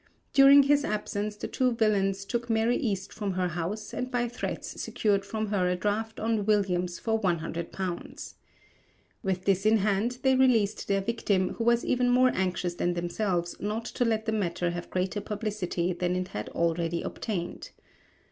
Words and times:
During 0.33 0.63
his 0.63 0.83
absence 0.83 1.35
the 1.35 1.47
two 1.47 1.73
villains 1.73 2.25
took 2.25 2.49
Mary 2.49 2.75
East 2.75 3.13
from 3.13 3.33
her 3.33 3.49
house 3.49 3.93
and 3.93 4.09
by 4.09 4.27
threats 4.27 4.81
secured 4.81 5.23
from 5.23 5.49
her 5.49 5.69
a 5.69 5.75
draft 5.75 6.19
on 6.19 6.47
Williams 6.47 6.97
for 6.97 7.21
£100. 7.21 8.33
With 9.21 9.45
this 9.45 9.63
in 9.63 9.77
hand 9.77 10.17
they 10.23 10.33
released 10.35 10.87
their 10.87 11.01
victim 11.01 11.49
who 11.49 11.63
was 11.63 11.85
even 11.85 12.09
more 12.09 12.31
anxious 12.33 12.73
than 12.73 12.95
themselves 12.95 13.55
not 13.59 13.85
to 13.85 14.03
let 14.03 14.25
the 14.25 14.31
matter 14.31 14.71
have 14.71 14.89
greater 14.89 15.21
publicity 15.21 15.93
than 15.93 16.15
it 16.15 16.29
had 16.29 16.49
already 16.49 17.03
obtained. 17.03 17.69